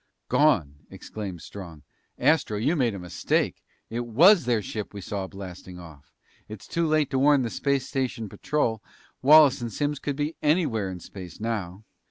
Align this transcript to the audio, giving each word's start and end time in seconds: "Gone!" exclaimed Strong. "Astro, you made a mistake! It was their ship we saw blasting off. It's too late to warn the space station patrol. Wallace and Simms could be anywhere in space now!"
"Gone!" 0.29 0.79
exclaimed 0.89 1.41
Strong. 1.43 1.83
"Astro, 2.17 2.57
you 2.57 2.75
made 2.75 2.95
a 2.95 2.97
mistake! 2.99 3.61
It 3.91 4.07
was 4.07 4.45
their 4.45 4.63
ship 4.63 4.95
we 4.95 4.99
saw 5.01 5.27
blasting 5.27 5.77
off. 5.77 6.11
It's 6.49 6.65
too 6.65 6.87
late 6.87 7.11
to 7.11 7.19
warn 7.19 7.43
the 7.43 7.51
space 7.51 7.85
station 7.87 8.27
patrol. 8.27 8.81
Wallace 9.21 9.61
and 9.61 9.71
Simms 9.71 9.99
could 9.99 10.15
be 10.15 10.35
anywhere 10.41 10.89
in 10.89 10.99
space 11.01 11.39
now!" 11.39 11.83